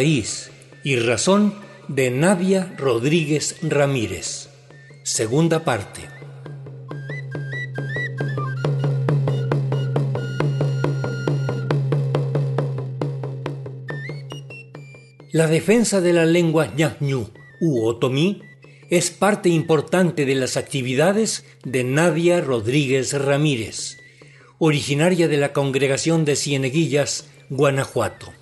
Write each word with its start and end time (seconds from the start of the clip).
Y 0.00 0.96
razón 0.96 1.54
de 1.88 2.10
Nadia 2.12 2.72
Rodríguez 2.78 3.56
Ramírez. 3.62 4.48
Segunda 5.02 5.64
parte. 5.64 6.02
La 15.32 15.48
defensa 15.48 16.00
de 16.00 16.12
la 16.12 16.26
lengua 16.26 16.72
ñañú 16.76 17.30
u 17.60 17.84
otomí 17.84 18.40
es 18.90 19.10
parte 19.10 19.48
importante 19.48 20.24
de 20.24 20.36
las 20.36 20.56
actividades 20.56 21.44
de 21.64 21.82
Nadia 21.82 22.40
Rodríguez 22.40 23.12
Ramírez, 23.14 23.96
originaria 24.58 25.26
de 25.26 25.38
la 25.38 25.52
congregación 25.52 26.24
de 26.24 26.36
Cieneguillas, 26.36 27.28
Guanajuato. 27.50 28.37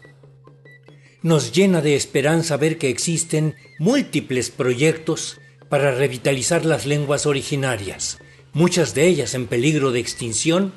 Nos 1.22 1.52
llena 1.52 1.80
de 1.80 1.96
esperanza 1.96 2.56
ver 2.56 2.78
que 2.78 2.88
existen 2.88 3.54
múltiples 3.78 4.50
proyectos 4.50 5.38
para 5.68 5.92
revitalizar 5.92 6.64
las 6.64 6.86
lenguas 6.86 7.26
originarias, 7.26 8.18
muchas 8.52 8.94
de 8.94 9.06
ellas 9.06 9.34
en 9.34 9.46
peligro 9.46 9.92
de 9.92 10.00
extinción, 10.00 10.72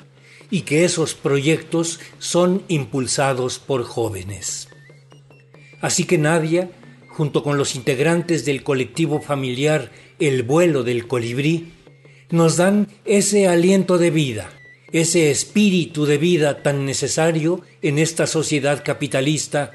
y 0.51 0.61
que 0.61 0.83
esos 0.83 1.13
proyectos 1.13 1.99
son 2.17 2.63
impulsados 2.67 3.59
por 3.59 3.83
jóvenes. 3.83 4.67
Así 5.81 6.05
que 6.05 6.17
Nadia, 6.17 6.71
junto 7.09 7.43
con 7.43 7.57
los 7.57 7.75
integrantes 7.75 8.45
del 8.45 8.63
colectivo 8.63 9.21
familiar 9.21 9.91
El 10.19 10.43
vuelo 10.43 10.83
del 10.83 11.07
colibrí, 11.07 11.73
nos 12.29 12.57
dan 12.57 12.87
ese 13.05 13.47
aliento 13.47 13.97
de 13.97 14.11
vida, 14.11 14.49
ese 14.91 15.31
espíritu 15.31 16.05
de 16.05 16.17
vida 16.17 16.61
tan 16.61 16.85
necesario 16.85 17.61
en 17.81 17.99
esta 17.99 18.27
sociedad 18.27 18.83
capitalista 18.83 19.71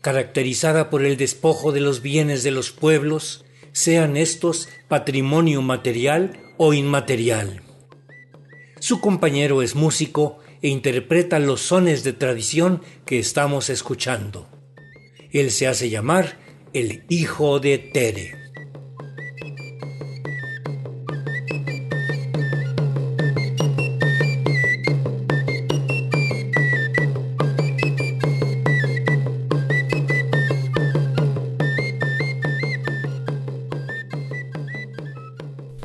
caracterizada 0.00 0.90
por 0.90 1.04
el 1.04 1.16
despojo 1.16 1.72
de 1.72 1.80
los 1.80 2.02
bienes 2.02 2.42
de 2.42 2.50
los 2.50 2.70
pueblos, 2.70 3.44
sean 3.72 4.16
estos 4.16 4.68
patrimonio 4.88 5.62
material 5.62 6.38
o 6.56 6.74
inmaterial. 6.74 7.62
Su 8.80 9.00
compañero 9.00 9.62
es 9.62 9.74
músico 9.74 10.38
e 10.62 10.68
interpreta 10.68 11.38
los 11.38 11.60
sones 11.60 12.04
de 12.04 12.12
tradición 12.12 12.82
que 13.04 13.18
estamos 13.18 13.70
escuchando. 13.70 14.48
Él 15.32 15.50
se 15.50 15.66
hace 15.66 15.90
llamar 15.90 16.38
el 16.72 17.04
hijo 17.08 17.60
de 17.60 17.78
Tere. 17.78 18.47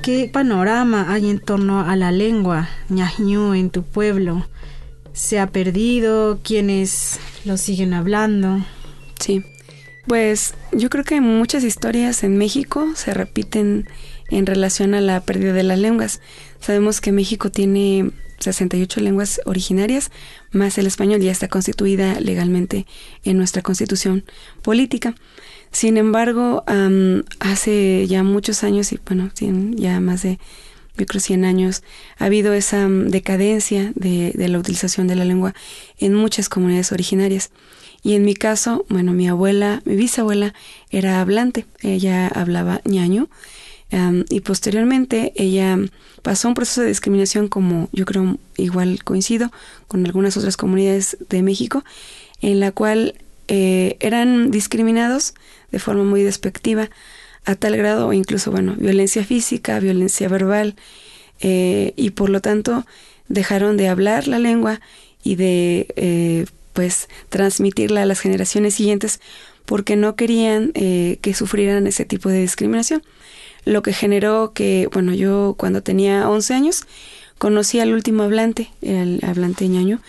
¿Qué 0.03 0.29
panorama 0.29 1.13
hay 1.13 1.29
en 1.29 1.39
torno 1.39 1.79
a 1.79 1.95
la 1.95 2.11
lengua 2.11 2.67
ñañú 2.89 3.53
en 3.53 3.69
tu 3.69 3.83
pueblo? 3.83 4.45
¿Se 5.13 5.39
ha 5.39 5.47
perdido? 5.47 6.41
¿Quiénes 6.43 7.21
lo 7.45 7.55
siguen 7.55 7.93
hablando? 7.93 8.65
Sí, 9.21 9.45
pues 10.05 10.55
yo 10.73 10.89
creo 10.89 11.05
que 11.05 11.21
muchas 11.21 11.63
historias 11.63 12.25
en 12.25 12.37
México 12.37 12.89
se 12.95 13.13
repiten 13.13 13.87
en 14.29 14.45
relación 14.45 14.93
a 14.93 14.99
la 14.99 15.21
pérdida 15.21 15.53
de 15.53 15.63
las 15.63 15.79
lenguas. 15.79 16.19
Sabemos 16.59 16.99
que 16.99 17.13
México 17.13 17.49
tiene 17.49 18.11
68 18.39 18.99
lenguas 18.99 19.39
originarias, 19.45 20.11
más 20.51 20.77
el 20.77 20.85
español 20.85 21.21
ya 21.21 21.31
está 21.31 21.47
constituida 21.47 22.19
legalmente 22.19 22.85
en 23.23 23.37
nuestra 23.37 23.61
constitución 23.61 24.25
política. 24.63 25.15
Sin 25.73 25.97
embargo, 25.97 26.63
hace 27.39 28.05
ya 28.07 28.21
muchos 28.21 28.63
años, 28.63 28.93
y 28.93 28.99
bueno, 29.07 29.31
ya 29.75 29.99
más 29.99 30.21
de, 30.21 30.37
yo 30.95 31.07
creo, 31.07 31.19
100 31.19 31.45
años, 31.45 31.81
ha 32.19 32.25
habido 32.25 32.53
esa 32.53 32.87
decadencia 32.87 33.91
de, 33.95 34.33
la 34.35 34.59
utilización 34.59 35.07
de 35.07 35.15
la 35.15 35.25
lengua 35.25 35.55
en 35.97 36.13
muchas 36.13 36.47
comunidades 36.47 36.91
originarias. 36.91 37.49
Y 38.03 38.13
en 38.13 38.23
mi 38.23 38.35
caso, 38.35 38.85
bueno, 38.87 39.13
mi 39.13 39.27
abuela, 39.27 39.81
mi 39.85 39.95
bisabuela 39.95 40.53
era 40.91 41.19
hablante, 41.21 41.65
ella 41.81 42.27
hablaba 42.27 42.81
ñaño 42.85 43.27
y 44.29 44.41
posteriormente 44.41 45.33
ella 45.35 45.77
pasó 46.21 46.47
un 46.47 46.53
proceso 46.53 46.81
de 46.81 46.87
discriminación 46.87 47.47
como 47.47 47.89
yo 47.91 48.05
creo 48.05 48.37
igual 48.57 49.03
coincido 49.03 49.51
con 49.87 50.05
algunas 50.05 50.37
otras 50.37 50.55
comunidades 50.55 51.17
de 51.29 51.41
México, 51.41 51.83
en 52.41 52.59
la 52.59 52.71
cual 52.71 53.15
eh, 53.55 53.97
eran 53.99 54.49
discriminados 54.49 55.35
de 55.71 55.77
forma 55.77 56.03
muy 56.03 56.23
despectiva 56.23 56.89
a 57.45 57.53
tal 57.53 57.77
grado, 57.77 58.07
o 58.07 58.13
incluso, 58.13 58.49
bueno, 58.49 58.73
violencia 58.75 59.23
física, 59.23 59.79
violencia 59.79 60.27
verbal, 60.27 60.75
eh, 61.39 61.93
y 61.95 62.09
por 62.09 62.31
lo 62.31 62.41
tanto 62.41 62.83
dejaron 63.27 63.77
de 63.77 63.89
hablar 63.89 64.27
la 64.27 64.39
lengua 64.39 64.81
y 65.23 65.35
de 65.35 65.85
eh, 65.97 66.47
pues 66.73 67.09
transmitirla 67.29 68.01
a 68.01 68.05
las 68.07 68.21
generaciones 68.21 68.73
siguientes 68.73 69.19
porque 69.65 69.97
no 69.97 70.15
querían 70.15 70.71
que 70.73 71.33
sufrieran 71.35 71.85
ese 71.85 72.05
tipo 72.05 72.29
de 72.29 72.41
discriminación. 72.41 73.03
Lo 73.65 73.83
que 73.83 73.93
generó 73.93 74.51
que, 74.53 74.89
bueno, 74.91 75.13
yo 75.13 75.53
cuando 75.57 75.83
tenía 75.83 76.27
11 76.27 76.53
años 76.55 76.85
conocí 77.37 77.79
al 77.79 77.93
último 77.93 78.23
hablante, 78.23 78.71
el 78.81 79.19
hablante 79.23 79.67
ñaño 79.67 80.01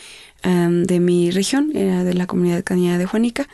de 0.45 1.01
mi 1.01 1.31
región, 1.31 1.73
era 1.75 2.05
de 2.05 2.15
la 2.15 2.27
comunidad 2.27 2.63
cañada 2.65 2.99
de 2.99 3.07
Juanica, 3.07 3.49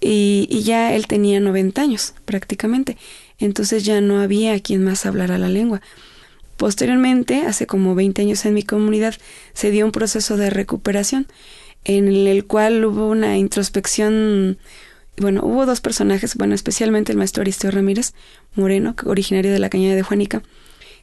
y, 0.00 0.62
ya 0.62 0.94
él 0.94 1.06
tenía 1.06 1.40
90 1.40 1.80
años 1.80 2.14
prácticamente, 2.24 2.96
entonces 3.38 3.84
ya 3.84 4.00
no 4.00 4.20
había 4.20 4.58
quien 4.60 4.84
más 4.84 5.06
hablara 5.06 5.38
la 5.38 5.48
lengua. 5.48 5.80
Posteriormente, 6.56 7.42
hace 7.42 7.66
como 7.66 7.94
20 7.94 8.22
años 8.22 8.44
en 8.44 8.54
mi 8.54 8.64
comunidad, 8.64 9.14
se 9.52 9.70
dio 9.70 9.84
un 9.84 9.92
proceso 9.92 10.36
de 10.36 10.50
recuperación 10.50 11.26
en 11.84 12.08
el 12.08 12.44
cual 12.46 12.84
hubo 12.84 13.08
una 13.08 13.38
introspección, 13.38 14.58
bueno, 15.16 15.42
hubo 15.44 15.66
dos 15.66 15.80
personajes, 15.80 16.34
bueno, 16.34 16.54
especialmente 16.54 17.12
el 17.12 17.18
maestro 17.18 17.42
Aristeo 17.42 17.70
Ramírez 17.70 18.12
Moreno, 18.54 18.96
originario 19.06 19.52
de 19.52 19.60
la 19.60 19.70
cañada 19.70 19.94
de 19.94 20.02
Juanica, 20.02 20.42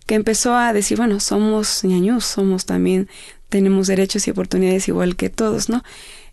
que 0.05 0.15
empezó 0.15 0.55
a 0.55 0.73
decir, 0.73 0.97
bueno, 0.97 1.19
somos 1.19 1.83
ñaños, 1.83 2.25
somos 2.25 2.65
también, 2.65 3.09
tenemos 3.49 3.87
derechos 3.87 4.27
y 4.27 4.31
oportunidades 4.31 4.87
igual 4.87 5.15
que 5.15 5.29
todos, 5.29 5.69
¿no? 5.69 5.83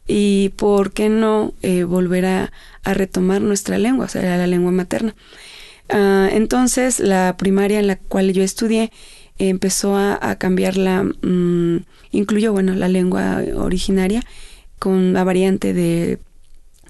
Y 0.07 0.51
por 0.57 0.93
qué 0.93 1.09
no 1.09 1.55
eh, 1.63 1.85
volver 1.85 2.27
a, 2.27 2.53
retomar 2.85 3.41
nuestra 3.41 3.79
lengua, 3.79 4.07
o 4.07 4.09
sea, 4.09 4.37
la 4.37 4.47
lengua 4.47 4.73
materna. 4.73 5.15
Ah, 5.89 6.29
entonces, 6.33 6.99
la 6.99 7.37
primaria 7.37 7.79
en 7.79 7.87
la 7.87 7.97
cual 7.97 8.33
yo 8.33 8.43
estudié 8.43 8.91
empezó 9.39 9.97
a, 9.97 10.15
a 10.15 10.37
mm, 10.51 11.85
incluyó, 12.11 12.53
bueno, 12.53 12.75
la 12.75 12.89
lengua 12.89 13.43
originaria 13.55 14.23
con 14.79 15.13
la 15.13 15.23
variante 15.23 15.73
de 15.73 16.19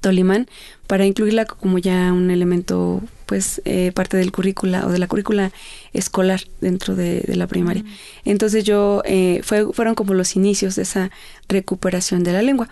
Tolimán 0.02 0.46
para 0.86 1.06
incluirla 1.06 1.46
como 1.46 1.78
ya 1.78 2.12
un 2.12 2.30
elemento, 2.30 3.00
pues, 3.24 3.62
eh, 3.64 3.92
parte 3.94 4.18
del 4.18 4.30
currícula 4.30 4.86
o 4.86 4.90
de 4.90 4.98
la 4.98 5.06
currícula 5.06 5.52
escolar 5.94 6.42
dentro 6.60 6.94
de, 6.94 7.24
la 7.34 7.46
primaria. 7.46 7.82
Entonces 8.26 8.64
yo, 8.64 9.00
eh, 9.06 9.40
fue, 9.42 9.72
fueron 9.72 9.94
como 9.94 10.12
los 10.12 10.36
inicios 10.36 10.76
de 10.76 10.82
esa 10.82 11.10
recuperación 11.48 12.24
de 12.24 12.32
la 12.32 12.42
lengua. 12.42 12.68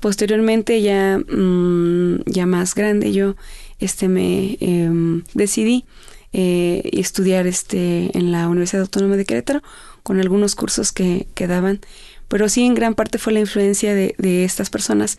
Posteriormente, 0.00 0.82
ya, 0.82 1.18
mm, 1.18 2.22
ya 2.26 2.46
más 2.46 2.74
grande, 2.74 3.12
yo 3.12 3.36
este, 3.78 4.08
me 4.08 4.56
em, 4.60 5.22
decidí 5.34 5.84
eh, 6.32 6.88
estudiar 6.92 7.46
este, 7.46 8.16
en 8.16 8.32
la 8.32 8.48
Universidad 8.48 8.82
Autónoma 8.82 9.16
de 9.16 9.24
Querétaro 9.24 9.62
con 10.02 10.20
algunos 10.20 10.54
cursos 10.54 10.92
que, 10.92 11.26
que 11.34 11.46
daban, 11.46 11.80
pero 12.28 12.48
sí 12.48 12.64
en 12.64 12.74
gran 12.74 12.94
parte 12.94 13.18
fue 13.18 13.32
la 13.32 13.40
influencia 13.40 13.94
de, 13.94 14.14
de 14.16 14.44
estas 14.44 14.70
personas 14.70 15.18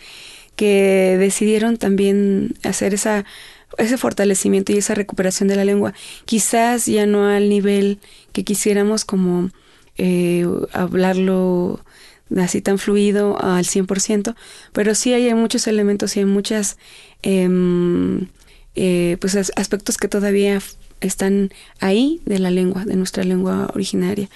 que 0.55 1.17
decidieron 1.19 1.77
también 1.77 2.55
hacer 2.63 2.93
esa 2.93 3.25
ese 3.77 3.97
fortalecimiento 3.97 4.73
y 4.73 4.77
esa 4.77 4.95
recuperación 4.95 5.47
de 5.47 5.55
la 5.55 5.65
lengua, 5.65 5.93
quizás 6.25 6.85
ya 6.85 7.05
no 7.05 7.27
al 7.27 7.49
nivel 7.49 7.99
que 8.33 8.43
quisiéramos 8.43 9.05
como 9.05 9.49
eh, 9.97 10.45
hablarlo 10.73 11.79
así 12.37 12.61
tan 12.61 12.77
fluido 12.77 13.41
al 13.41 13.65
100%, 13.65 14.35
pero 14.73 14.95
sí 14.95 15.13
hay 15.13 15.33
muchos 15.33 15.67
elementos 15.67 16.15
y 16.15 16.19
hay 16.19 16.25
muchas 16.25 16.77
em, 17.23 18.27
eh, 18.75 19.17
pues 19.19 19.35
aspectos 19.35 19.97
que 19.97 20.07
todavía 20.07 20.59
están 21.01 21.51
ahí 21.79 22.21
de 22.25 22.39
la 22.39 22.51
lengua, 22.51 22.85
de 22.85 22.95
nuestra 22.95 23.23
lengua 23.23 23.69
originaria. 23.73 24.29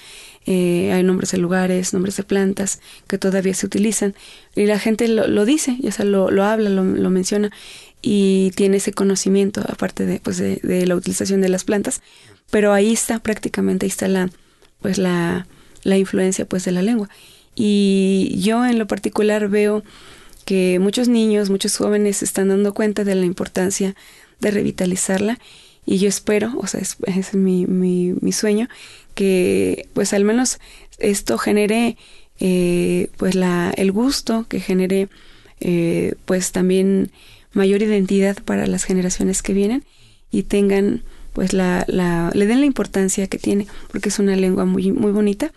Eh, 0.45 0.92
hay 0.94 1.03
nombres 1.03 1.31
de 1.31 1.39
lugares, 1.39 1.94
nombres 1.94 2.18
de 2.18 2.24
plantas 2.24 2.80
que 3.07 3.18
todavía 3.18 3.53
se 3.56 3.65
utilizan 3.65 4.13
y 4.56 4.65
la 4.65 4.77
gente 4.77 5.07
lo, 5.07 5.45
dice, 5.45 5.77
ya 5.81 5.92
sea 5.92 6.06
lo, 6.06 6.30
lo 6.30 6.44
habla, 6.44 6.69
lo, 6.69 7.09
menciona 7.09 7.51
y 8.03 8.51
tiene 8.56 8.77
ese 8.77 8.94
conocimiento 8.94 9.62
aparte 9.68 10.06
de, 10.06 10.19
pues 10.19 10.38
de, 10.38 10.57
de, 10.62 10.86
la 10.86 10.95
utilización 10.95 11.42
de 11.42 11.50
las 11.50 11.63
plantas, 11.63 12.01
pero 12.51 12.74
ahí 12.74 12.94
está 12.94 13.18
prácticamente, 13.19 13.88
ahí 13.88 13.89
está 13.89 14.07
la, 14.07 14.30
pues 14.81 15.00
la, 15.00 15.47
la 15.83 15.97
influencia 15.97 16.45
pues 16.45 16.63
de 16.65 16.71
la 16.71 16.83
lengua. 16.83 17.09
Y 17.56 18.36
yo 18.39 18.65
en 18.65 18.77
lo 18.77 18.86
particular 18.86 19.50
veo 19.50 19.83
que 20.45 20.77
muchos 20.80 21.07
niños, 21.07 21.50
muchos 21.50 21.75
jóvenes 21.75 22.18
se 22.18 22.25
están 22.25 22.50
dando 22.50 22.74
cuenta 22.74 23.03
de 23.03 23.15
la 23.15 23.25
importancia 23.25 23.95
de 24.39 24.51
revitalizarla 24.51 25.39
y 25.86 26.00
yo 26.00 26.09
espero, 26.09 26.53
o 26.57 26.68
sea, 26.68 26.81
es, 26.81 26.97
es 27.06 27.33
mi, 27.36 27.65
mi, 27.68 28.31
sueño, 28.31 28.68
que 29.15 29.88
pues 29.94 30.13
al 30.13 30.23
menos 30.23 30.59
esto 31.00 31.38
genere 31.38 31.97
eh, 32.39 33.09
pues 33.17 33.33
la, 33.35 33.73
el 33.75 33.91
gusto, 33.91 34.45
que 34.47 34.59
genere 34.59 35.07
eh, 35.59 36.15
pues 36.25 36.51
también 36.51 37.12
mayor 37.53 37.81
identidad 37.81 38.38
para 38.44 38.67
las 38.67 38.83
generaciones 38.83 39.41
que 39.41 39.53
vienen 39.53 39.83
y 40.31 40.44
tengan 40.44 41.03
pues 41.33 41.53
la, 41.53 41.85
la, 41.88 42.31
le 42.33 42.45
den 42.45 42.59
la 42.59 42.65
importancia 42.65 43.27
que 43.27 43.38
tiene, 43.38 43.67
porque 43.91 44.09
es 44.09 44.19
una 44.19 44.35
lengua 44.35 44.65
muy, 44.65 44.91
muy 44.91 45.12
bonita 45.12 45.51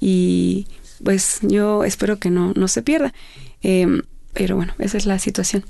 y 0.00 0.66
pues 1.02 1.38
yo 1.42 1.84
espero 1.84 2.18
que 2.18 2.30
no, 2.30 2.52
no 2.54 2.68
se 2.68 2.82
pierda. 2.82 3.12
Eh, 3.62 4.02
pero 4.32 4.56
bueno, 4.56 4.74
esa 4.78 4.98
es 4.98 5.06
la 5.06 5.18
situación. 5.18 5.64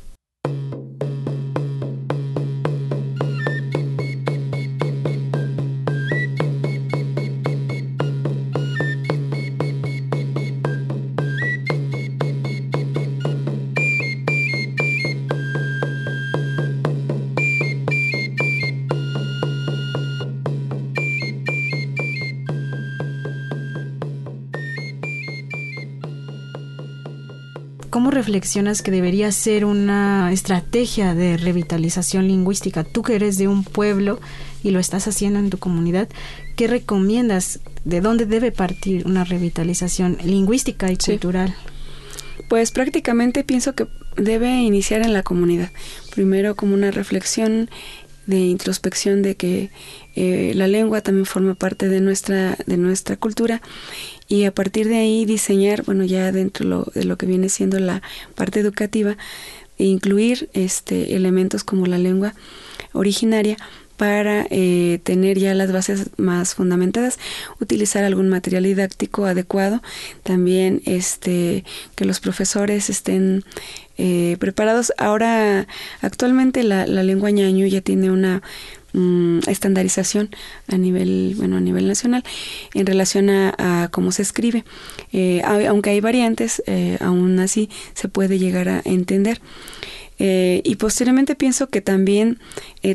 ¿Cómo 27.91 28.11
reflexionas 28.11 28.83
que 28.83 28.91
debería 28.91 29.33
ser 29.33 29.65
una 29.65 30.31
estrategia 30.31 31.15
de 31.15 31.39
revitalización 31.39 32.29
lingüística? 32.29 32.85
Tú 32.85 33.03
que 33.03 33.15
eres 33.15 33.39
de 33.39 33.49
un 33.49 33.65
pueblo 33.65 34.21
y 34.63 34.73
lo 34.73 34.79
estás 34.79 35.09
haciendo 35.09 35.39
en 35.39 35.49
tu 35.49 35.57
comunidad, 35.59 36.09
¿qué 36.55 36.67
recomiendas? 36.67 37.61
¿De 37.85 38.03
dónde 38.03 38.27
debe 38.27 38.53
partir 38.53 39.07
una 39.07 39.25
revitalización 39.25 40.19
lingüística 40.23 40.93
y 40.93 40.99
cultural? 40.99 41.55
Pues 42.51 42.73
prácticamente 42.73 43.43
pienso 43.43 43.75
que 43.75 43.87
debe 44.17 44.51
iniciar 44.61 45.01
en 45.01 45.15
la 45.15 45.23
comunidad. 45.23 45.71
Primero 46.15 46.57
como 46.57 46.75
una 46.75 46.91
reflexión 46.91 47.71
de 48.27 48.41
introspección 48.41 49.23
de 49.23 49.37
que 49.37 49.71
eh, 50.15 50.53
la 50.55 50.69
lengua 50.69 51.01
también 51.01 51.25
forma 51.25 51.55
parte 51.55 51.89
de 51.89 52.03
nuestra, 52.03 52.59
de 52.67 52.77
nuestra 52.77 53.17
cultura 53.17 53.63
y 54.29 54.45
a 54.45 54.53
partir 54.53 54.89
de 54.89 54.99
ahí 54.99 55.25
diseñar, 55.25 55.83
bueno, 55.85 56.05
ya 56.05 56.31
dentro 56.33 56.87
de 56.95 57.05
lo 57.05 57.17
que 57.17 57.27
viene 57.27 57.49
siendo 57.49 57.79
la 57.81 58.03
parte 58.35 58.61
educativa, 58.61 59.17
incluir 59.79 60.51
este, 60.53 61.17
elementos 61.17 61.65
como 61.65 61.87
la 61.87 61.99
lengua 61.99 62.35
originaria 62.93 63.57
para 63.97 64.47
eh, 64.51 65.01
tener 65.03 65.39
ya 65.39 65.55
las 65.55 65.73
bases 65.73 66.11
más 66.19 66.55
fundamentadas, 66.55 67.19
utilizar 67.61 68.05
algún 68.05 68.29
material 68.29 68.63
didáctico 68.63 69.25
adecuado, 69.27 69.83
también 70.23 70.83
este 70.85 71.65
que 71.97 72.05
los 72.05 72.21
profesores 72.21 72.91
estén 72.91 73.45
eh, 73.97 74.37
preparados. 74.39 74.93
Ahora, 74.99 75.67
actualmente 76.01 76.63
la, 76.63 76.87
la 76.87 77.03
lengua 77.03 77.31
ñaño 77.33 77.67
ya 77.67 77.81
tiene 77.81 78.13
una 78.13 78.43
Mm, 78.95 79.41
estandarización 79.47 80.31
a 80.67 80.79
nivel 80.79 81.35
bueno 81.37 81.59
a 81.59 81.61
nivel 81.61 81.87
nacional 81.87 82.25
en 82.73 82.87
relación 82.87 83.29
a, 83.29 83.91
cómo 83.93 84.13
se 84.13 84.23
escribe. 84.23 84.65
Eh, 85.13 85.43
aunque 85.45 85.91
hay 85.91 86.01
variantes 86.01 86.63
eh, 86.67 86.97
aún 87.01 87.39
así 87.39 87.69
se 87.93 88.09
puede 88.09 88.39
llegar 88.39 88.69
a 88.71 88.81
entender. 88.85 89.41
Eh, 90.21 90.63
y 90.65 90.77
posteriormente 90.77 91.37
pienso 91.37 91.69
que 91.69 91.81
también 91.81 92.41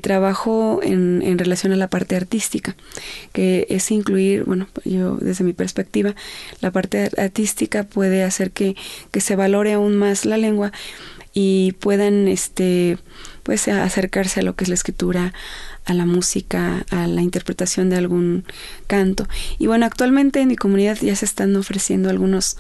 trabajo 0.01 0.81
en, 0.83 1.21
en, 1.21 1.37
relación 1.37 1.71
a 1.71 1.77
la 1.77 1.87
parte 1.87 2.17
artística, 2.17 2.75
que 3.31 3.65
es 3.69 3.89
incluir, 3.91 4.43
bueno, 4.43 4.67
yo 4.83 5.15
desde 5.17 5.45
mi 5.45 5.53
perspectiva, 5.53 6.15
la 6.59 6.71
parte 6.71 7.09
artística 7.17 7.83
puede 7.83 8.23
hacer 8.23 8.51
que, 8.51 8.75
que 9.11 9.21
se 9.21 9.37
valore 9.37 9.73
aún 9.73 9.95
más 9.95 10.25
la 10.25 10.37
lengua 10.37 10.73
y 11.33 11.73
puedan 11.79 12.27
este 12.27 12.97
pues 13.43 13.67
acercarse 13.67 14.39
a 14.39 14.43
lo 14.43 14.55
que 14.55 14.63
es 14.63 14.69
la 14.69 14.75
escritura, 14.75 15.33
a 15.85 15.93
la 15.93 16.05
música, 16.05 16.85
a 16.89 17.07
la 17.07 17.21
interpretación 17.21 17.89
de 17.89 17.97
algún 17.97 18.45
canto. 18.87 19.27
Y 19.59 19.67
bueno, 19.67 19.85
actualmente 19.85 20.41
en 20.41 20.47
mi 20.47 20.55
comunidad 20.55 20.97
ya 21.01 21.15
se 21.15 21.25
están 21.25 21.55
ofreciendo 21.55 22.09
algunos 22.09 22.57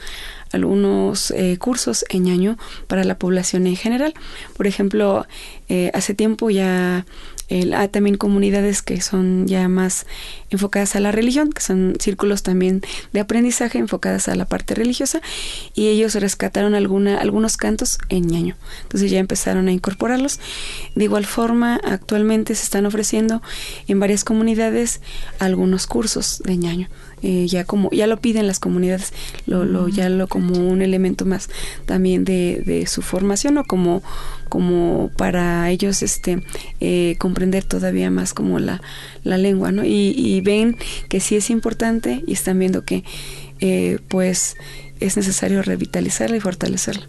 algunos 0.51 1.31
eh, 1.31 1.57
cursos 1.57 2.05
en 2.09 2.23
ñaño 2.23 2.57
para 2.87 3.03
la 3.03 3.17
población 3.17 3.65
en 3.65 3.75
general. 3.75 4.13
Por 4.55 4.67
ejemplo, 4.67 5.25
eh, 5.67 5.89
hace 5.95 6.13
tiempo 6.13 6.51
ya 6.51 7.05
hay 7.49 7.87
también 7.89 8.17
comunidades 8.17 8.81
que 8.81 9.01
son 9.01 9.47
ya 9.47 9.67
más 9.67 10.05
enfocadas 10.49 10.95
a 10.95 10.99
la 10.99 11.11
religión, 11.11 11.51
que 11.51 11.61
son 11.61 11.95
círculos 11.99 12.43
también 12.43 12.81
de 13.11 13.19
aprendizaje 13.19 13.77
enfocadas 13.77 14.27
a 14.27 14.35
la 14.35 14.45
parte 14.45 14.75
religiosa, 14.75 15.21
y 15.73 15.87
ellos 15.87 16.15
rescataron 16.15 16.75
alguna, 16.75 17.17
algunos 17.17 17.57
cantos 17.57 17.97
en 18.09 18.27
ñaño. 18.27 18.55
Entonces 18.83 19.11
ya 19.11 19.19
empezaron 19.19 19.67
a 19.67 19.71
incorporarlos. 19.71 20.39
De 20.95 21.03
igual 21.03 21.25
forma, 21.25 21.79
actualmente 21.83 22.55
se 22.55 22.63
están 22.63 22.85
ofreciendo 22.85 23.41
en 23.87 23.99
varias 23.99 24.23
comunidades 24.23 25.01
algunos 25.39 25.87
cursos 25.87 26.41
de 26.45 26.57
ñaño. 26.57 26.89
Eh, 27.25 27.47
ya 27.47 27.63
como 27.63 27.89
ya 27.91 28.05
lo 28.05 28.17
piden 28.17 28.47
las 28.47 28.59
comunidades 28.59 29.13
lo, 29.45 29.63
lo 29.63 29.87
ya 29.87 30.09
lo 30.09 30.27
como 30.27 30.59
un 30.59 30.81
elemento 30.81 31.23
más 31.23 31.49
también 31.85 32.25
de, 32.25 32.61
de 32.65 32.85
su 32.85 33.01
formación 33.01 33.57
o 33.57 33.63
como 33.63 34.03
como 34.49 35.09
para 35.15 35.69
ellos 35.69 36.03
este 36.03 36.43
eh, 36.81 37.15
comprender 37.19 37.63
todavía 37.63 38.11
más 38.11 38.33
como 38.33 38.59
la, 38.59 38.81
la 39.23 39.37
lengua 39.37 39.71
no 39.71 39.85
y, 39.85 40.13
y, 40.17 40.41
ven 40.41 40.75
que 41.07 41.21
sí 41.21 41.37
es 41.37 41.49
importante 41.49 42.21
y 42.27 42.33
están 42.33 42.59
viendo 42.59 42.83
que 42.83 43.05
eh, 43.61 43.99
pues 44.09 44.57
es 44.99 45.15
necesario 45.15 45.61
revitalizarla 45.61 46.35
y 46.35 46.41
fortalecerla 46.41 47.07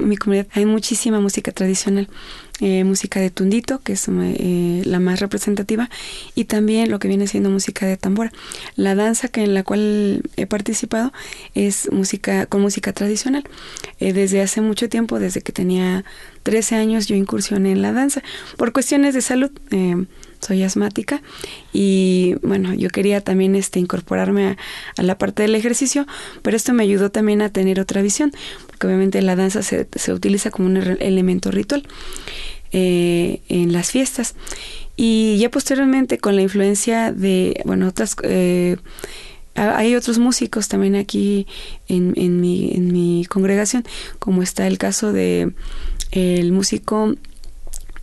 mi 0.00 0.16
comunidad 0.16 0.46
hay 0.52 0.66
muchísima 0.66 1.20
música 1.20 1.52
tradicional, 1.52 2.08
eh, 2.60 2.84
música 2.84 3.20
de 3.20 3.30
tundito, 3.30 3.80
que 3.80 3.92
es 3.92 4.08
eh, 4.08 4.82
la 4.84 4.98
más 4.98 5.20
representativa, 5.20 5.88
y 6.34 6.44
también 6.44 6.90
lo 6.90 6.98
que 6.98 7.08
viene 7.08 7.26
siendo 7.26 7.50
música 7.50 7.86
de 7.86 7.96
tambora. 7.96 8.32
La 8.76 8.94
danza 8.94 9.28
que 9.28 9.42
en 9.42 9.54
la 9.54 9.62
cual 9.62 10.22
he 10.36 10.46
participado 10.46 11.12
es 11.54 11.90
música 11.92 12.46
con 12.46 12.60
música 12.60 12.92
tradicional. 12.92 13.44
Eh, 14.00 14.12
desde 14.12 14.40
hace 14.40 14.60
mucho 14.60 14.88
tiempo, 14.88 15.18
desde 15.18 15.40
que 15.40 15.52
tenía 15.52 16.04
13 16.42 16.76
años, 16.76 17.06
yo 17.06 17.16
incursioné 17.16 17.72
en 17.72 17.82
la 17.82 17.92
danza 17.92 18.22
por 18.56 18.72
cuestiones 18.72 19.14
de 19.14 19.22
salud 19.22 19.50
soy 20.40 20.62
asmática 20.62 21.22
y 21.72 22.36
bueno, 22.42 22.74
yo 22.74 22.88
quería 22.90 23.20
también 23.20 23.54
este, 23.54 23.78
incorporarme 23.78 24.56
a, 24.96 25.02
la 25.02 25.18
parte 25.18 25.42
del 25.42 25.54
ejercicio, 25.54 26.06
pero 26.42 26.56
esto 26.56 26.72
me 26.72 26.82
ayudó 26.82 27.10
también 27.10 27.42
a 27.42 27.50
tener 27.50 27.80
otra 27.80 28.02
visión, 28.02 28.32
porque 28.66 28.86
obviamente 28.86 29.22
la 29.22 29.36
danza 29.36 29.62
se, 29.62 29.88
se 29.94 30.12
utiliza 30.12 30.50
como 30.50 30.68
un 30.68 30.76
elemento 30.76 31.50
ritual 31.50 31.86
eh, 32.72 33.40
en 33.48 33.72
las 33.72 33.90
fiestas. 33.90 34.34
Y 34.94 35.38
ya 35.38 35.50
posteriormente 35.50 36.18
con 36.18 36.36
la 36.36 36.42
influencia 36.42 37.12
de, 37.12 37.60
bueno, 37.64 37.88
otras... 37.88 38.16
Eh, 38.22 38.76
hay 39.54 39.96
otros 39.96 40.18
músicos 40.18 40.68
también 40.68 40.94
aquí 40.94 41.48
en, 41.88 42.12
en, 42.16 42.40
mi, 42.40 42.70
en 42.74 42.92
mi 42.92 43.24
congregación, 43.28 43.84
como 44.20 44.44
está 44.44 44.68
el 44.68 44.78
caso 44.78 45.12
de 45.12 45.52
el 46.12 46.52
músico 46.52 47.14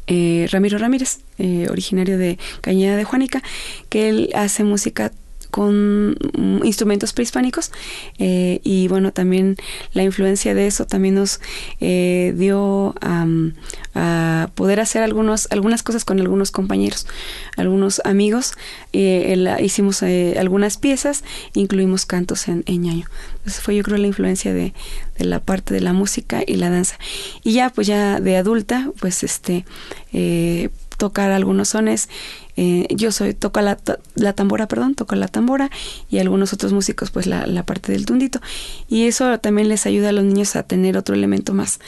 eh, 0.08 0.48
Ramiro 0.52 0.78
Ramírez, 0.78 1.20
eh, 1.38 1.68
originario 1.70 2.18
de 2.18 2.38
Cañada 2.62 2.96
de 2.96 3.04
Juanica, 3.04 3.44
que 3.90 4.10
él 4.10 4.30
hace 4.34 4.64
música 4.64 5.12
con 5.52 6.12
mm, 6.12 6.66
instrumentos 6.66 7.14
prehispánicos 7.14 7.72
eh, 8.18 8.60
y 8.64 8.88
bueno, 8.90 9.14
también 9.14 9.56
la 9.94 10.04
influencia 10.04 10.54
de 10.54 10.68
eso 10.68 10.86
también 10.86 11.16
nos 11.16 11.40
eh, 11.80 12.34
dio 12.36 12.94
a 13.02 14.50
poder 14.56 14.82
hacer 14.82 15.02
algunos, 15.04 15.48
algunas 15.52 15.82
cosas 15.82 16.04
con 16.04 16.20
algunos 16.20 16.52
compañeros, 16.52 17.08
algunos 17.56 18.02
amigos. 18.04 18.54
hicimos 18.92 20.04
algunas 20.04 20.78
piezas, 20.78 21.24
incluimos 21.54 22.06
cantos 22.06 22.50
en, 22.50 22.64
en 22.66 22.82
ñaño. 22.82 23.08
Entonces 23.38 23.62
fue 23.64 23.76
yo 23.76 23.84
creo 23.84 23.98
la 23.98 24.08
influencia 24.08 24.54
de, 24.54 24.74
de 25.18 25.26
la 25.26 25.40
parte 25.40 25.74
de 25.74 25.82
la 25.82 25.94
música 25.94 26.44
y 26.46 26.56
la 26.56 26.70
danza. 26.70 26.98
Y 27.44 27.54
ya 27.54 27.70
pues 27.70 27.88
ya 27.88 28.20
de 28.20 28.38
adulta, 28.38 28.92
pues 29.00 29.24
este 29.24 29.66
eh, 30.14 30.70
tocar 30.98 31.32
algunos 31.32 31.70
sones. 31.70 32.10
Eh, 32.58 32.88
yo 32.90 33.12
soy, 33.12 33.34
toco 33.34 33.62
la, 33.62 33.78
la, 34.16 34.34
tambora, 34.34 34.68
perdón, 34.68 34.96
toco 34.96 35.16
la 35.16 35.28
tambora 35.28 35.70
y 36.10 36.20
algunos 36.20 36.54
otros 36.54 36.74
músicos 36.74 37.12
pues 37.12 37.28
la, 37.28 37.46
la, 37.48 37.64
parte 37.64 37.92
del 37.92 38.06
tundito. 38.06 38.40
Y 38.88 39.08
eso 39.08 39.40
también 39.40 39.68
les 39.68 39.86
ayuda 39.86 40.10
a 40.10 40.12
los 40.12 40.24
niños 40.24 40.56
a 40.56 40.64
tener 40.64 40.98
otro 40.98 41.16
elemento 41.16 41.54
más 41.54 41.80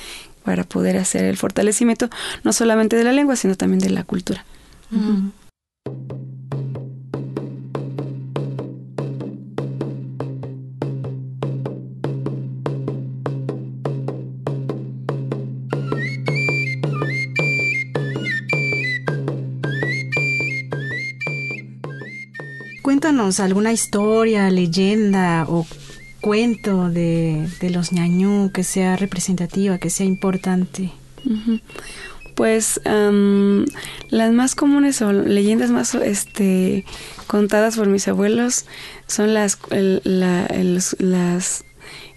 para 0.44 0.64
poder 0.64 0.98
hacer 0.98 1.26
el 1.26 1.36
fortalecimiento 1.36 2.10
no 2.44 2.54
solamente 2.54 2.96
de 2.96 3.04
la 3.04 3.12
lengua, 3.12 3.36
sino 3.36 3.56
también 3.56 3.80
de 3.80 3.90
la 3.90 4.04
cultura. 4.04 4.46
Cuéntanos 23.08 23.40
alguna 23.40 23.72
historia, 23.72 24.50
leyenda 24.50 25.46
o 25.48 25.66
cuento 26.20 26.90
de, 26.90 27.48
los 27.72 27.94
ñañú 27.94 28.52
que 28.54 28.66
sea 28.66 28.98
representativa, 28.98 29.78
que 29.78 29.90
sea 29.90 30.06
importante. 30.06 30.92
Pues 32.36 32.82
las 32.84 34.34
más 34.34 34.56
comunes 34.56 35.02
o 35.02 35.14
leyendas 35.14 35.72
más 35.72 35.96
este, 35.96 36.84
contadas 37.28 37.78
por 37.78 37.88
mis 37.88 38.10
abuelos 38.10 38.66
son 39.08 39.34
las, 39.34 39.58
las 39.70 41.64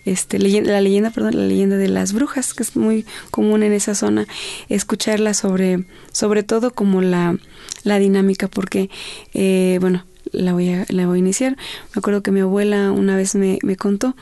este, 0.05 0.41
leyenda, 0.41 0.73
la 0.73 0.81
leyenda, 0.81 1.11
perdón, 1.11 1.37
la 1.37 1.47
leyenda 1.47 1.77
de 1.77 1.87
las 1.89 2.13
brujas, 2.13 2.53
que 2.53 2.65
es 2.65 2.75
muy 2.75 3.07
común 3.31 3.63
en 3.63 3.73
esa 3.73 3.95
zona, 3.95 4.27
escucharla 4.69 5.35
sobre, 5.35 5.85
sobre 6.11 6.43
todo 6.43 6.73
como 6.73 7.01
la, 7.01 7.39
la 7.85 8.01
dinámica, 8.01 8.49
porque, 8.49 8.91
eh, 9.35 9.79
bueno, 9.81 10.05
la 10.33 10.53
voy 10.53 10.71
a, 10.71 10.87
la 10.89 11.07
voy 11.07 11.17
a 11.17 11.21
iniciar. 11.21 11.57
Me 11.95 11.99
acuerdo 11.99 12.23
que 12.23 12.31
mi 12.31 12.41
abuela 12.41 12.91
una 12.91 13.17
vez 13.17 13.35
me, 13.35 13.59
me 13.63 13.77
contó 13.77 14.17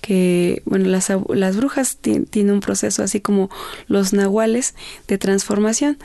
que, 0.00 0.62
bueno, 0.64 0.86
las, 0.88 1.10
las 1.28 1.56
brujas 1.56 1.98
tienen 1.98 2.54
un 2.54 2.60
proceso 2.60 3.02
así 3.02 3.20
como 3.20 3.50
los 3.88 4.12
nahuales 4.12 4.74
de 5.08 5.18
transformación. 5.18 5.98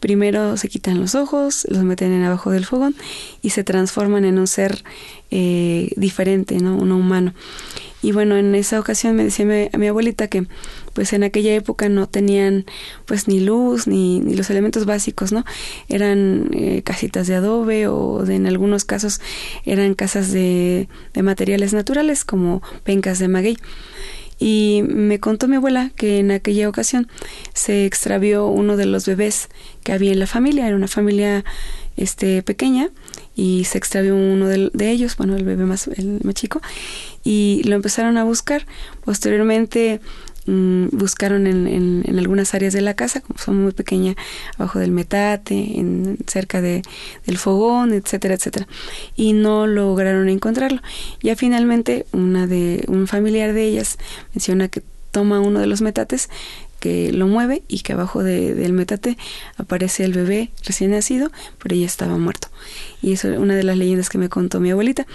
Primero 0.00 0.56
se 0.56 0.68
quitan 0.68 1.00
los 1.00 1.14
ojos, 1.16 1.66
los 1.68 1.82
meten 1.82 2.12
en 2.12 2.22
abajo 2.22 2.50
del 2.50 2.64
fogón 2.64 2.94
y 3.42 3.50
se 3.50 3.64
transforman 3.64 4.24
en 4.24 4.38
un 4.38 4.46
ser 4.46 4.84
eh, 5.30 5.90
diferente, 5.96 6.58
¿no? 6.58 6.76
Uno 6.76 6.96
humano. 6.96 7.34
Y 8.00 8.12
bueno, 8.12 8.36
en 8.36 8.54
esa 8.54 8.78
ocasión 8.78 9.16
me 9.16 9.24
decía 9.24 9.44
mi, 9.44 9.68
mi 9.76 9.88
abuelita 9.88 10.28
que 10.28 10.46
pues 10.98 11.12
en 11.12 11.22
aquella 11.22 11.54
época 11.54 11.88
no 11.88 12.08
tenían 12.08 12.66
pues 13.06 13.28
ni 13.28 13.38
luz 13.38 13.86
ni, 13.86 14.18
ni 14.18 14.34
los 14.34 14.50
elementos 14.50 14.84
básicos, 14.84 15.30
¿no? 15.30 15.44
Eran 15.88 16.50
eh, 16.52 16.82
casitas 16.82 17.28
de 17.28 17.36
adobe 17.36 17.86
o 17.86 18.26
en 18.26 18.48
algunos 18.48 18.84
casos 18.84 19.20
eran 19.64 19.94
casas 19.94 20.32
de, 20.32 20.88
de 21.14 21.22
materiales 21.22 21.72
naturales 21.72 22.24
como 22.24 22.62
pencas 22.82 23.20
de 23.20 23.28
maguey. 23.28 23.58
Y 24.40 24.82
me 24.88 25.20
contó 25.20 25.46
mi 25.46 25.54
abuela 25.54 25.92
que 25.94 26.18
en 26.18 26.32
aquella 26.32 26.68
ocasión 26.68 27.06
se 27.54 27.86
extravió 27.86 28.48
uno 28.48 28.76
de 28.76 28.86
los 28.86 29.06
bebés 29.06 29.50
que 29.84 29.92
había 29.92 30.10
en 30.10 30.18
la 30.18 30.26
familia, 30.26 30.66
era 30.66 30.74
una 30.74 30.88
familia 30.88 31.44
este 31.96 32.42
pequeña 32.42 32.90
y 33.36 33.64
se 33.64 33.78
extravió 33.78 34.16
uno 34.16 34.48
de, 34.48 34.70
de, 34.72 34.90
ellos, 34.90 35.16
bueno, 35.16 35.36
el 35.36 35.44
bebé 35.44 35.64
más, 35.64 35.86
el 35.86 36.20
más 36.24 36.34
chico, 36.34 36.60
y 37.22 37.62
lo 37.64 37.76
empezaron 37.76 38.16
a 38.16 38.24
buscar. 38.24 38.66
Posteriormente 39.04 40.00
Mm, 40.48 40.88
buscaron 40.92 41.46
en, 41.46 41.66
en, 41.66 42.18
algunas 42.18 42.54
áreas 42.54 42.72
de 42.72 42.80
la 42.80 42.94
casa, 42.94 43.20
como 43.20 43.38
son 43.38 43.62
muy 43.62 43.72
pequeñas, 43.72 44.16
abajo 44.56 44.78
del 44.78 44.92
metate, 44.92 45.78
en, 45.78 46.16
cerca 46.26 46.62
de, 46.62 46.80
del 47.26 47.36
fogón, 47.36 47.92
etcétera, 47.92 48.32
etcétera, 48.32 48.66
y 49.14 49.34
no 49.34 49.66
lograron 49.66 50.30
encontrarlo. 50.30 50.80
Ya 51.20 51.36
finalmente 51.36 52.06
una 52.12 52.46
de 52.46 52.82
un 52.88 53.06
familiar 53.06 53.52
de 53.52 53.64
ellas 53.64 53.98
menciona 54.32 54.68
que 54.68 54.82
toma 55.10 55.40
uno 55.40 55.60
de 55.60 55.66
los 55.66 55.82
metates 55.82 56.30
que 56.80 57.12
lo 57.12 57.26
mueve 57.26 57.62
y 57.68 57.80
que 57.80 57.92
abajo 57.92 58.22
de, 58.22 58.54
del 58.54 58.72
metate 58.72 59.18
aparece 59.58 60.04
el 60.04 60.14
bebé 60.14 60.50
recién 60.64 60.92
nacido, 60.92 61.30
pero 61.62 61.76
ya 61.76 61.84
estaba 61.84 62.16
muerto. 62.16 62.48
Y 63.02 63.12
eso 63.12 63.30
es 63.30 63.38
una 63.38 63.54
de 63.54 63.64
las 63.64 63.76
leyendas 63.76 64.08
que 64.08 64.16
me 64.16 64.30
contó 64.30 64.60
mi 64.60 64.70
abuelita. 64.70 65.06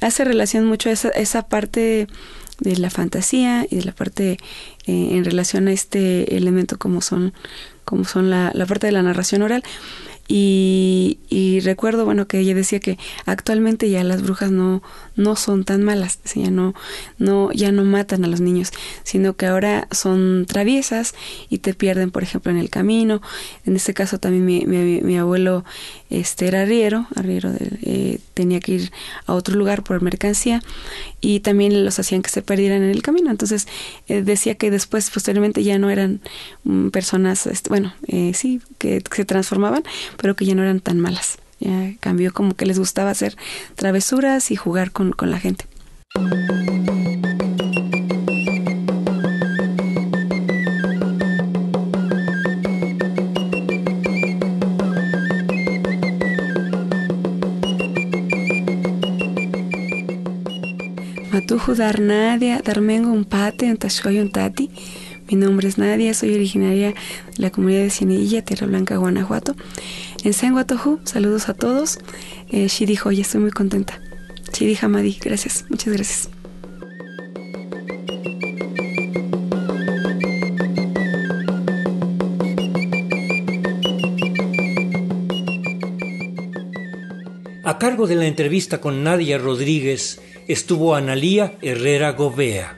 Hace 0.00 0.24
relación 0.24 0.64
mucho 0.64 0.90
a 0.90 0.92
esa, 0.92 1.08
esa 1.08 1.42
parte 1.42 2.06
de 2.60 2.76
la 2.76 2.90
fantasía 2.90 3.66
y 3.70 3.76
de 3.76 3.84
la 3.84 3.92
parte 3.92 4.38
eh, 4.86 5.08
en 5.12 5.24
relación 5.24 5.68
a 5.68 5.72
este 5.72 6.36
elemento 6.36 6.78
como 6.78 7.00
son 7.00 7.32
como 7.84 8.04
son 8.04 8.30
la, 8.30 8.50
la 8.52 8.66
parte 8.66 8.88
de 8.88 8.92
la 8.92 9.02
narración 9.02 9.42
oral. 9.42 9.62
Y, 10.28 11.20
y, 11.28 11.60
recuerdo 11.60 12.04
bueno 12.04 12.26
que 12.26 12.40
ella 12.40 12.52
decía 12.52 12.80
que 12.80 12.98
actualmente 13.26 13.88
ya 13.88 14.02
las 14.02 14.22
brujas 14.22 14.50
no 14.50 14.82
no 15.14 15.36
son 15.36 15.64
tan 15.64 15.84
malas 15.84 16.18
ya 16.34 16.50
no 16.50 16.74
no 17.16 17.52
ya 17.52 17.70
no 17.70 17.84
matan 17.84 18.24
a 18.24 18.26
los 18.26 18.40
niños 18.40 18.72
sino 19.04 19.36
que 19.36 19.46
ahora 19.46 19.86
son 19.92 20.44
traviesas 20.48 21.14
y 21.48 21.58
te 21.58 21.74
pierden 21.74 22.10
por 22.10 22.24
ejemplo 22.24 22.50
en 22.50 22.58
el 22.58 22.70
camino. 22.70 23.22
En 23.66 23.76
este 23.76 23.94
caso 23.94 24.18
también 24.18 24.44
mi, 24.44 24.66
mi, 24.66 25.00
mi 25.00 25.16
abuelo 25.16 25.64
este 26.10 26.48
era 26.48 26.62
arriero 26.62 27.06
arriero 27.14 27.52
eh, 27.82 28.20
tenía 28.34 28.60
que 28.60 28.72
ir 28.72 28.92
a 29.26 29.34
otro 29.34 29.56
lugar 29.56 29.82
por 29.82 30.02
mercancía 30.02 30.62
y 31.20 31.40
también 31.40 31.84
los 31.84 31.98
hacían 31.98 32.22
que 32.22 32.30
se 32.30 32.42
perdieran 32.42 32.82
en 32.82 32.90
el 32.90 33.02
camino 33.02 33.30
entonces 33.30 33.66
eh, 34.08 34.22
decía 34.22 34.54
que 34.54 34.70
después 34.70 35.10
posteriormente 35.10 35.62
ya 35.62 35.78
no 35.78 35.90
eran 35.90 36.20
mm, 36.64 36.88
personas 36.88 37.46
este, 37.46 37.68
bueno 37.68 37.94
eh, 38.06 38.32
sí 38.34 38.60
que 38.78 39.02
se 39.14 39.24
transformaban 39.24 39.82
pero 40.16 40.36
que 40.36 40.44
ya 40.44 40.54
no 40.54 40.62
eran 40.62 40.80
tan 40.80 41.00
malas. 41.00 41.38
Ya 41.58 41.94
cambió 42.00 42.32
como 42.32 42.54
que 42.54 42.66
les 42.66 42.78
gustaba 42.78 43.10
hacer 43.10 43.36
travesuras 43.76 44.50
y 44.50 44.56
jugar 44.56 44.90
con, 44.92 45.12
con 45.12 45.30
la 45.30 45.40
gente. 45.40 45.64
Matuju 61.46 61.76
dar 61.76 62.00
Nadia, 62.00 62.60
Darmengo 62.60 63.12
un 63.12 63.24
pate, 63.24 63.66
un 63.66 63.78
un 64.20 64.30
tati. 64.32 64.68
Mi 65.30 65.36
nombre 65.36 65.68
es 65.68 65.78
Nadia, 65.78 66.12
soy 66.12 66.34
originaria 66.34 66.88
de 66.88 66.94
la 67.36 67.50
comunidad 67.50 67.82
de 67.82 67.90
Cienilla, 67.90 68.42
Tierra 68.42 68.66
Blanca, 68.66 68.96
Guanajuato. 68.96 69.54
En 70.24 70.32
Senguatoju, 70.32 70.98
saludos 71.04 71.48
a 71.48 71.54
todos. 71.54 72.00
Eh, 72.50 72.66
Shidi 72.66 72.96
Joya, 72.96 73.20
estoy 73.20 73.42
muy 73.42 73.52
contenta. 73.52 74.00
Shidi 74.52 74.76
Hamadi, 74.82 75.16
gracias, 75.22 75.66
muchas 75.68 75.94
gracias. 75.94 76.30
A 87.62 87.78
cargo 87.78 88.08
de 88.08 88.16
la 88.16 88.26
entrevista 88.26 88.80
con 88.80 89.04
Nadia 89.04 89.38
Rodríguez 89.38 90.20
estuvo 90.48 90.94
Analía 90.94 91.56
Herrera 91.62 92.12
Govea. 92.12 92.76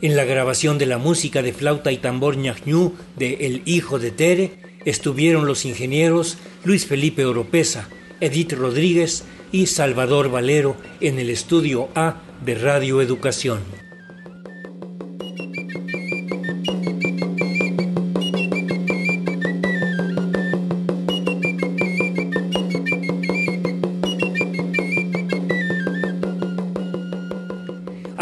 En 0.00 0.16
la 0.16 0.24
grabación 0.24 0.78
de 0.78 0.86
la 0.86 0.98
música 0.98 1.42
de 1.42 1.52
flauta 1.52 1.92
y 1.92 1.98
tambor 1.98 2.36
ñañú 2.36 2.94
de 3.16 3.46
El 3.46 3.62
Hijo 3.64 3.98
de 3.98 4.10
Tere 4.10 4.58
estuvieron 4.84 5.46
los 5.46 5.64
ingenieros 5.64 6.38
Luis 6.64 6.86
Felipe 6.86 7.24
Oropesa, 7.24 7.88
Edith 8.20 8.52
Rodríguez 8.54 9.24
y 9.52 9.66
Salvador 9.66 10.30
Valero 10.30 10.76
en 11.00 11.18
el 11.18 11.30
estudio 11.30 11.88
A 11.94 12.22
de 12.44 12.56
Radio 12.56 13.00
Educación. 13.00 13.81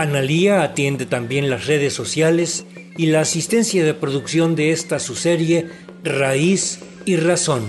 Analía 0.00 0.62
atiende 0.62 1.04
también 1.04 1.50
las 1.50 1.66
redes 1.66 1.92
sociales 1.92 2.64
y 2.96 3.08
la 3.08 3.20
asistencia 3.20 3.84
de 3.84 3.92
producción 3.92 4.56
de 4.56 4.70
esta 4.72 4.98
su 4.98 5.14
serie 5.14 5.68
Raíz 6.02 6.80
y 7.04 7.16
Razón, 7.16 7.66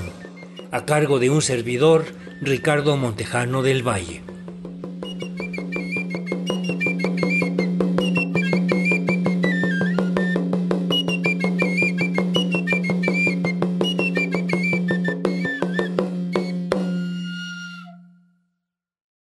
a 0.71 0.85
cargo 0.85 1.19
de 1.19 1.29
un 1.29 1.41
servidor, 1.41 2.05
Ricardo 2.39 2.95
Montejano 2.95 3.63
del 3.63 3.85
Valle. 3.85 4.30